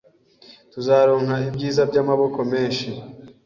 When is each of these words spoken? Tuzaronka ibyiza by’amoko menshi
Tuzaronka 0.71 1.35
ibyiza 1.49 1.81
by’amoko 1.89 2.39
menshi 2.51 2.87